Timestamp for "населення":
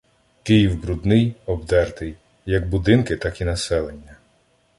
3.45-4.15